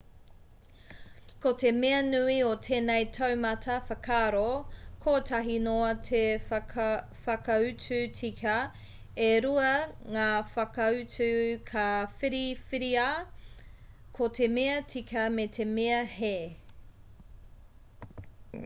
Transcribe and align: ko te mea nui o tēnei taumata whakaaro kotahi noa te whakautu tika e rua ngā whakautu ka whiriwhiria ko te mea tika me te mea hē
ko 1.41 1.49
te 1.63 1.71
mea 1.81 1.97
nui 2.05 2.37
o 2.45 2.53
tēnei 2.67 3.03
taumata 3.17 3.75
whakaaro 3.89 4.45
kotahi 5.03 5.57
noa 5.67 5.91
te 6.09 6.21
whakautu 6.47 7.99
tika 8.21 8.55
e 9.27 9.29
rua 9.47 9.69
ngā 10.17 10.25
whakautu 10.55 11.29
ka 11.71 11.85
whiriwhiria 12.23 13.07
ko 14.19 14.31
te 14.41 14.49
mea 14.59 14.81
tika 14.97 15.29
me 15.39 15.49
te 15.61 15.71
mea 15.79 16.03
hē 16.19 16.35